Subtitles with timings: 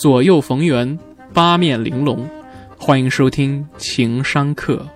[0.00, 0.98] 左右逢源，
[1.34, 2.26] 八面玲珑。
[2.78, 4.86] 欢迎收听情商课。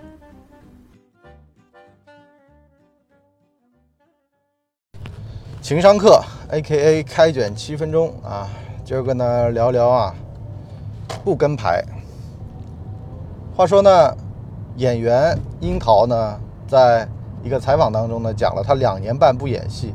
[5.60, 7.02] 情商课，A.K.A.
[7.02, 8.48] 开卷七分钟啊，
[8.82, 10.14] 今儿个呢聊聊啊，
[11.22, 11.84] 不跟牌。
[13.54, 14.16] 话说呢，
[14.76, 17.06] 演员樱桃呢，在
[17.42, 19.92] 一个采访当中呢，讲了他两年半不演戏。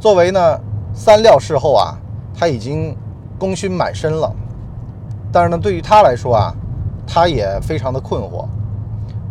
[0.00, 0.60] 作为呢
[0.92, 1.94] 三料事后啊，
[2.36, 2.92] 他已经
[3.38, 4.32] 功勋满身了，
[5.32, 6.54] 但是呢，对于他来说啊，
[7.06, 8.46] 他也非常的困惑。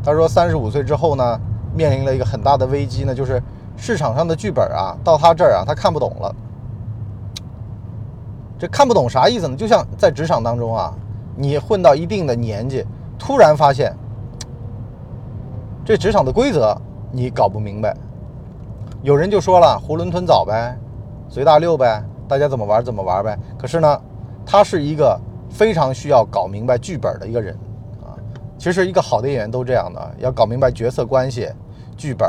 [0.03, 1.39] 他说，三十五岁之后呢，
[1.73, 3.41] 面临了一个很大的危机呢，就是。
[3.77, 6.33] 市场上的剧本啊，到他这儿啊，他看不懂了。
[8.57, 9.55] 这看不懂啥意思呢？
[9.57, 10.93] 就像在职场当中啊，
[11.35, 12.85] 你混到一定的年纪，
[13.19, 13.93] 突然发现
[15.83, 16.73] 这职场的规则
[17.11, 17.93] 你搞不明白。
[19.01, 20.77] 有人就说了，囫囵吞枣呗，
[21.27, 23.37] 随大溜呗，大家怎么玩怎么玩呗。
[23.57, 24.01] 可是呢，
[24.45, 27.53] 他是一个非常需要搞明白剧本的一个人
[28.01, 28.13] 啊。
[28.57, 31.49] 其实一个好的演员都这样的，要搞明白角色关系、
[31.97, 32.27] 剧本。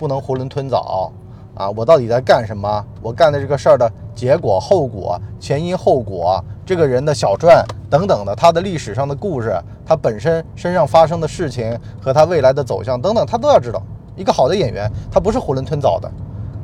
[0.00, 1.12] 不能囫囵吞枣
[1.54, 1.68] 啊！
[1.76, 2.82] 我到底在干什么？
[3.02, 13.82] 我干的这个事儿的结果、后果、前因后果，这个人的小传等等的，他的历史上的故事，他本身身上发生的事情和他未来的走向等等，他都要知道。
[14.16, 16.10] 一个好的演员，他不是囫囵吞枣的，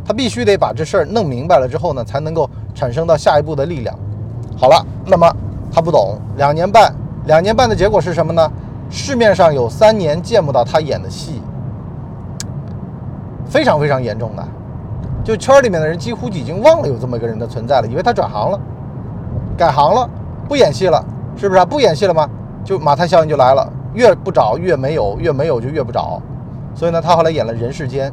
[0.07, 3.99] 他必须得把这事儿弄明白了之后呢，才能够产生到下一步的力量。
[4.57, 5.31] 好了，那么
[5.73, 6.95] 他不懂，两年半，
[7.27, 8.51] 两年半的结果是什么呢？
[8.89, 11.43] 市面上有三年见不到他演的戏。
[13.49, 14.45] 非常非常严重的，
[15.25, 18.61] 就圈里面的人几乎已经忘了有这么一个人的存在了，以为他转行了，
[19.57, 20.09] 改行了，
[20.49, 21.05] 不演戏了，
[21.37, 21.65] 是不是啊？
[21.65, 22.29] 不演戏了吗？
[22.65, 26.21] 就马太效应就来了，越不找越没有，越没有就越不找，
[26.75, 28.11] 所以呢，他后来演了《人世间》，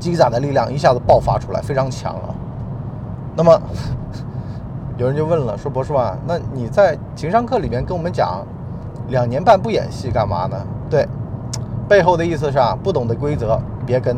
[0.00, 2.34] 积攒的力量一下子爆发出来，非常强啊。
[3.36, 3.60] 那么
[4.96, 8.44] 有人就问了，说博叔啊，那你在情商课里面跟我们讲，
[9.08, 10.56] 两年半不演戏干嘛呢？
[10.90, 11.06] 对。
[11.88, 14.16] 背后的意思是啊，不懂的规则别跟。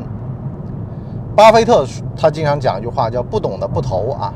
[1.34, 4.32] 巴菲特他经常讲一句话，叫“不懂的不投”啊。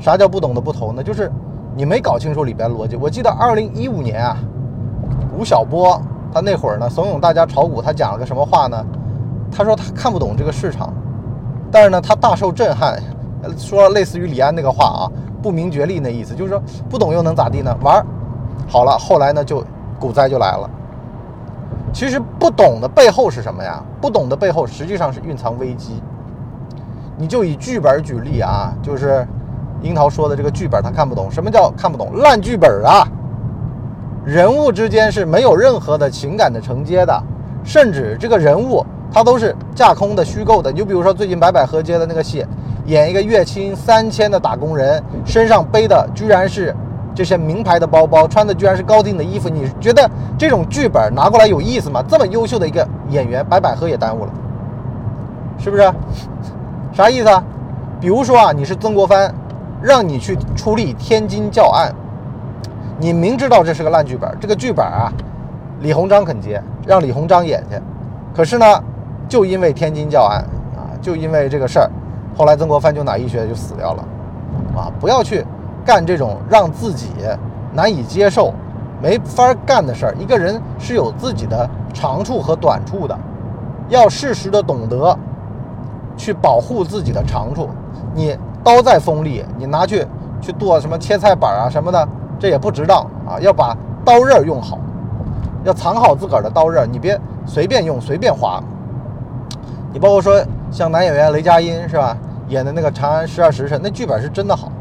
[0.00, 1.00] 啥叫不懂的不投呢？
[1.00, 1.30] 就是
[1.76, 2.96] 你没搞清楚里边逻辑。
[2.96, 4.36] 我记得二零一五年啊，
[5.38, 8.84] 吴晓波他那会儿呢，怂恿大家炒股，他讲了个什么话呢？
[9.54, 10.92] 他说他看不懂这个市场，
[11.70, 13.00] 但是呢，他大受震撼，
[13.56, 15.00] 说类似于李安那个话啊
[15.40, 16.60] ，“不明觉厉”那意思，就是说
[16.90, 17.74] 不懂又能咋地呢？
[17.82, 18.04] 玩
[18.66, 19.64] 好了，后来呢，就
[19.98, 20.68] 股灾就来了。
[21.92, 23.80] 其实不懂的背后是什么呀？
[24.00, 26.02] 不懂的背后实际上是蕴藏危机。
[27.16, 29.24] 你就以剧本举例啊，就是
[29.82, 31.30] 樱桃说的这个剧本，他看不懂。
[31.30, 32.16] 什么叫看不懂？
[32.16, 33.06] 烂剧本啊！
[34.24, 37.22] 人物之间是没有任何的情感的承接的，
[37.62, 40.70] 甚至这个人物它都是架空的、虚构的。
[40.72, 42.44] 你就比如说最近白百合接的那个戏，
[42.84, 46.74] 演一个月薪三千的打工人，身上背的居然是。
[47.16, 52.02] 这些名牌的包包，穿的居然是高定的衣服，你觉得这种剧本拿过来有意思吗？
[52.08, 54.32] 这么优秀的一个演员，白百合也耽误了，
[55.56, 55.88] 是不是？
[56.92, 57.40] 啥意思啊？
[58.00, 59.32] 比如说啊，你是曾国藩，
[59.80, 61.94] 让你去处理天津教案，
[62.98, 65.12] 你明知道这是个烂剧本，这个剧本啊，
[65.82, 67.80] 李鸿章肯接，让李鸿章演去，
[68.34, 68.66] 可是呢，
[69.28, 70.44] 就因为天津教案
[70.76, 71.90] 啊，就因为这个事儿，
[72.36, 74.04] 后来曾国藩就脑溢血就死掉了，
[74.76, 75.44] 啊，不要去。
[75.86, 77.08] 干这种让自己
[77.74, 78.54] 难以接受、
[79.02, 83.14] 没法干的事儿，一个人是有自己的长处和短处的，
[83.90, 85.14] 要适时的懂得
[86.16, 87.68] 去保护自己的长处。
[88.14, 90.06] 你刀再锋利，你拿去
[90.40, 92.08] 去剁什么切菜板啊什么的，
[92.38, 93.36] 这也不值当啊！
[93.40, 93.76] 要把
[94.06, 94.78] 刀刃用好，
[95.64, 98.62] 要藏好自个儿的刀刃，你别随便用、随便划。
[99.94, 102.16] 你包括说像男演员雷佳音是吧，
[102.48, 104.72] 演的那个《长安十二时辰》，那剧本是真的好。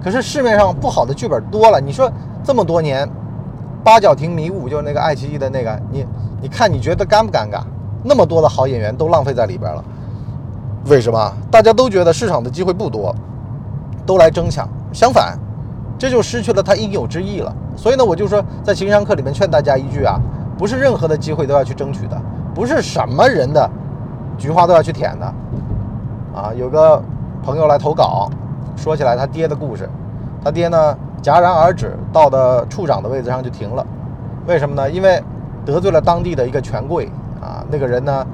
[0.00, 2.08] 可是市面上不好的剧本多了，你说
[2.44, 3.06] 这么多年，
[3.82, 6.06] 八角亭迷雾就是那个爱奇艺的那个，你
[6.40, 7.60] 你看你觉得尴不尴尬？
[8.04, 9.84] 那么多的好演员都浪费在里边了，
[10.86, 11.32] 为什么？
[11.50, 13.12] 大家都觉得市场的机会不多，
[14.06, 14.68] 都来争抢。
[14.92, 15.36] 相反，
[15.98, 17.52] 这就失去了它应有之意了。
[17.76, 20.16] 所以呢，我就说在情商课里面劝大家一句啊，
[20.56, 22.16] 不是任何的机会都要去争取的，
[22.54, 23.68] 不是什么人的
[24.38, 25.26] 菊花都要去舔的。
[26.34, 27.02] 啊，有个
[27.42, 28.30] 朋友来投稿。
[28.76, 29.90] 说起来，他爹的故事，
[30.42, 33.84] 他爹呢戛然而止，到的处长的位置上就停了。
[34.46, 34.88] 为什么呢？
[34.88, 35.20] 因为
[35.66, 37.10] 得罪了当地的一个权贵
[37.42, 38.24] 啊，那个人呢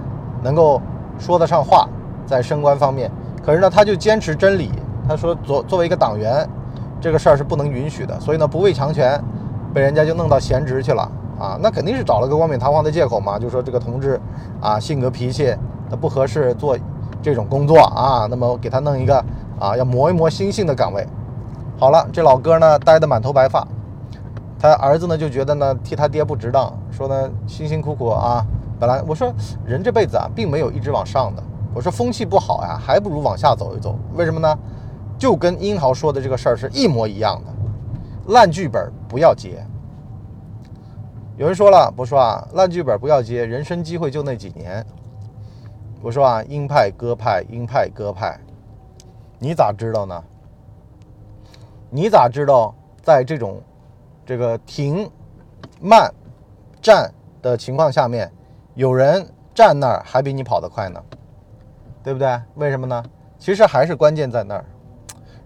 [0.43, 0.81] 能够
[1.19, 1.89] 说得上话，
[2.27, 3.11] 在升官方面。
[3.43, 4.71] 可是呢，他就坚持真理。
[5.09, 6.47] 他说，作作为一个党员，
[7.01, 8.21] 这个事儿是不能允许的。
[8.21, 9.19] 所以呢，不畏强权，
[9.73, 11.59] 被人家就弄到闲职去了啊。
[11.63, 14.21] 那肯定是找了个冠冕堂皇的借口嘛，就说这个同志
[14.61, 15.57] 啊，性格脾气
[15.89, 16.77] 他不合适做
[17.23, 18.27] 这种工作啊。
[18.29, 19.25] 那么给他弄一个。
[19.57, 21.07] 啊，要磨一磨心性的岗位，
[21.79, 23.65] 好了，这老哥呢呆得满头白发，
[24.59, 28.45] 他儿子呢就觉得呢替他爹不值当，说呢辛辛苦苦啊，
[28.81, 29.33] 本来我说
[29.65, 31.43] 人这辈子啊并没有一直往上的，
[31.73, 33.97] 我说风气不好呀，还不如往下走一走。
[34.15, 34.59] 为什么呢？
[35.17, 39.65] 就跟英豪说的这个事儿是一模一样的，烂剧本不要接。
[41.37, 44.85] 有人说了，我说啊，烂剧本不要接，人生机会就那几年。
[46.05, 48.39] 我说啊，鹰派鸽派，鹰派鸽派，
[49.39, 50.23] 你咋知道呢？
[51.89, 53.59] 你咋知道在这种
[54.27, 55.11] 这个停、
[55.81, 56.13] 慢、
[56.83, 57.11] 站
[57.41, 58.31] 的情况下面，
[58.75, 61.03] 有人站那儿还比你跑得快呢？
[62.03, 62.39] 对不对？
[62.57, 63.03] 为什么呢？
[63.39, 64.65] 其实还是关键在那儿。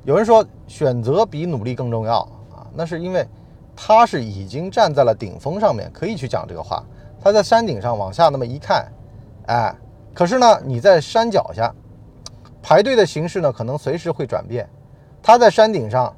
[0.02, 2.19] 有人说选择比努力更重要
[2.52, 3.25] 啊，那是因为
[3.76, 6.82] 他是已经站在了顶峰上面，可以去讲这个话。
[7.20, 8.90] 他在山顶上往下那么一看，
[9.46, 9.72] 哎，
[10.18, 11.72] 可是呢，你在山脚下
[12.60, 14.68] 排队的形式呢，可能随时会转变。
[15.22, 16.12] 他在山顶上。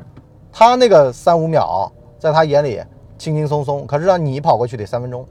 [0.50, 2.82] 他那个三五秒，在他眼里
[3.19, 5.25] 轻轻松松，可是让你跑过去得三分钟。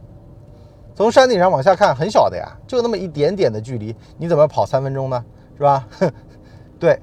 [0.96, 5.26] 从山顶上往下看，很小的呀，就那么一点点的距离，你怎么跑三分钟呢？
[5.58, 5.88] 是吧？
[6.80, 6.98] 对，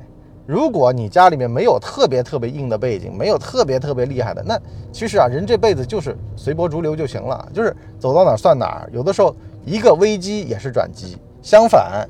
[0.47, 4.57] 如果你家里面没有特别特别硬的背景，没有特别特别厉害的，那
[4.93, 8.89] 其实啊，人这辈子就是随波逐流就行了，就是走到哪儿算哪儿。
[8.95, 9.35] 有的时候
[9.65, 12.05] 一个危机也是转机，相反，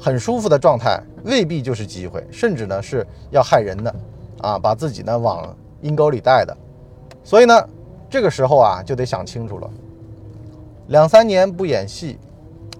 [0.00, 3.94] 很舒服的状态未必就是机会，甚至呢是要害人的。
[4.40, 6.56] 啊，把自己呢往阴沟里带的，
[7.22, 7.54] 所以呢，
[8.08, 9.70] 这个时候啊就得想清楚了。
[10.88, 12.18] 两三年不演戏，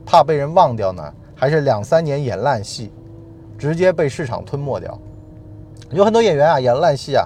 [0.04, 2.90] 怕被人忘掉呢，还是两三年演烂戏，
[3.56, 4.98] 直接被市场吞没掉？
[5.90, 7.24] 有很多演员啊演烂戏啊，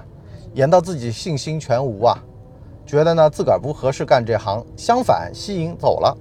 [0.53, 2.23] 演到自己信心全无啊，
[2.85, 6.15] 觉得呢自个儿不合适干这行，相反吸引走了。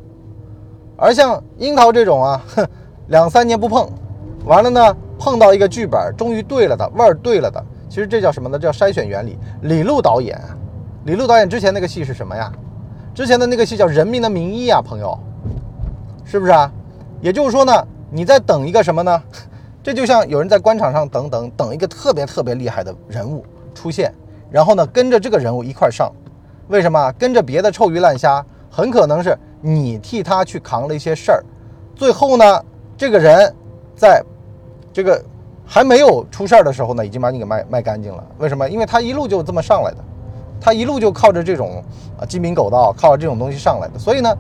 [0.96, 2.68] 而像樱桃这种啊，哼，
[3.08, 3.90] 两三年不碰，
[4.46, 7.64] 完了呢碰到一个剧本，终于对了的味儿对了的。
[7.90, 8.58] 其实这叫什么呢？
[8.58, 9.38] 叫筛选原理。
[9.62, 10.40] 李路导演，
[11.06, 12.52] 李路导演之前那个戏是什么呀？
[13.14, 15.18] 之前的那个戏叫《人民的名义》啊，朋友，
[16.24, 16.72] 是不是啊？
[17.22, 19.22] 也就是说呢，你在等一个什么呢？
[19.84, 23.46] 这就像有人在官场上等等等一个特别特别厉害的人物
[23.76, 24.14] 出现，
[24.50, 26.12] 然后呢跟着这个人物一块上。
[26.70, 27.12] 为什么？
[27.20, 31.44] 跟着别的臭鱼烂虾，很可能是你替他去扛了一些事儿，
[31.96, 32.66] 最后呢，
[32.96, 33.52] 这个人
[33.96, 34.24] 在
[34.94, 35.20] 这个。
[35.66, 38.22] 还没有出事儿的时候呢，已经把你给卖卖干净了。
[38.38, 38.70] 为什么？
[38.70, 39.98] 因为他一路就这么上来的，
[40.60, 41.82] 他一路就靠着这种
[42.20, 43.98] 啊鸡鸣狗盗，靠着这种东西上来的。
[43.98, 44.38] 所以呢，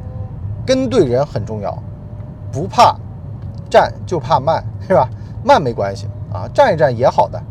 [0.65, 1.75] 跟对人很重要，
[2.51, 2.93] 不怕
[3.69, 5.09] 站就怕慢，是吧？
[5.45, 7.41] 慢没关系啊，站一站也好的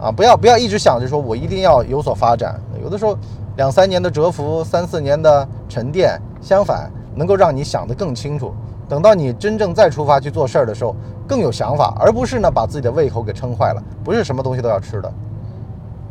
[0.00, 0.10] 啊。
[0.10, 3.16] 不要不要一直想着说我一定要有所发展，有的时候
[3.56, 6.90] 两三年的蛰伏，三四年的沉淀，相反
[7.20, 8.54] 能够让你想得更清楚。
[8.88, 10.96] 等到你真正再出发去做事儿的时候，
[11.28, 13.82] 更有想法，而不是呢把自己的胃口给撑坏了。
[14.02, 15.12] 不是什么东西都要吃的。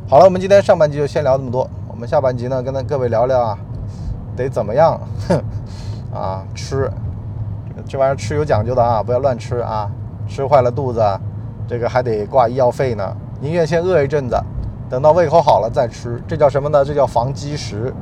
[0.08, 1.68] 好了，我们今天上半集就先聊这么多。
[1.88, 3.58] 我们下半集呢，跟各位聊聊啊，
[4.38, 5.02] 得怎么样？
[6.14, 6.92] 啊，吃
[7.88, 9.90] 这玩意儿吃有讲究的啊，不要乱吃啊，
[10.28, 11.02] 吃坏了肚子，
[11.68, 13.18] 这个还得挂医药费呢。
[13.42, 14.40] 宁愿先饿一阵子，
[14.90, 16.22] 等到胃口好了再吃。
[16.28, 16.86] 这叫什么呢？
[16.86, 17.94] 这叫防积食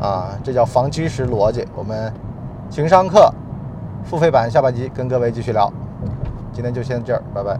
[0.00, 1.66] 啊，这叫防积食逻辑。
[1.74, 2.12] 我们
[2.70, 3.32] 情商课。
[4.04, 5.72] 付费版下半集跟各位继续聊，
[6.52, 7.58] 今天就先这儿，拜拜。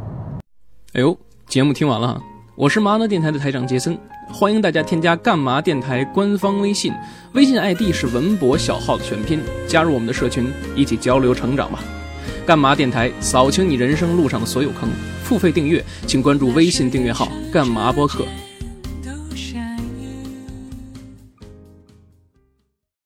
[0.93, 1.17] 哎呦，
[1.49, 2.21] 节目听完了，
[2.55, 3.99] 我是麻辣电台的台长杰森，
[4.33, 6.93] 欢迎大家添加干嘛电台官方微信，
[7.35, 11.81] 微信 ID 是文博小号的全拼，加入我们的社群，一起交流成长吧。
[12.47, 14.89] 干嘛电台扫清你人生路上的所有坑，
[15.25, 18.25] 付费订阅请关注微信订阅号干嘛播客。